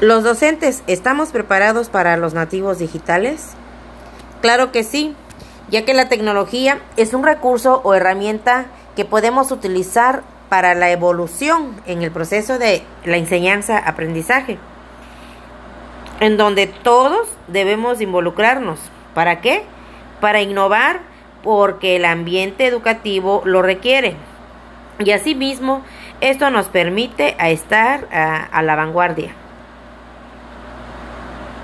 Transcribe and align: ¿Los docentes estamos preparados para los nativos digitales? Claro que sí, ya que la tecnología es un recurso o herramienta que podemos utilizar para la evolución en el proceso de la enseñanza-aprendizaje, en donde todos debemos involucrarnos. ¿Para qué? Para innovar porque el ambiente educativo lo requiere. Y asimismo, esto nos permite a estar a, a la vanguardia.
¿Los 0.00 0.22
docentes 0.22 0.84
estamos 0.86 1.30
preparados 1.30 1.88
para 1.88 2.16
los 2.16 2.32
nativos 2.32 2.78
digitales? 2.78 3.54
Claro 4.40 4.70
que 4.70 4.84
sí, 4.84 5.16
ya 5.70 5.84
que 5.84 5.92
la 5.92 6.08
tecnología 6.08 6.78
es 6.96 7.14
un 7.14 7.24
recurso 7.24 7.80
o 7.82 7.94
herramienta 7.94 8.66
que 8.94 9.04
podemos 9.04 9.50
utilizar 9.50 10.22
para 10.48 10.76
la 10.76 10.92
evolución 10.92 11.82
en 11.84 12.02
el 12.02 12.12
proceso 12.12 12.60
de 12.60 12.84
la 13.04 13.16
enseñanza-aprendizaje, 13.16 14.58
en 16.20 16.36
donde 16.36 16.68
todos 16.68 17.26
debemos 17.48 18.00
involucrarnos. 18.00 18.78
¿Para 19.14 19.40
qué? 19.40 19.64
Para 20.20 20.42
innovar 20.42 21.00
porque 21.42 21.96
el 21.96 22.04
ambiente 22.04 22.66
educativo 22.66 23.42
lo 23.44 23.62
requiere. 23.62 24.14
Y 25.00 25.10
asimismo, 25.10 25.82
esto 26.20 26.50
nos 26.50 26.66
permite 26.66 27.34
a 27.40 27.50
estar 27.50 28.06
a, 28.12 28.44
a 28.44 28.62
la 28.62 28.76
vanguardia. 28.76 29.34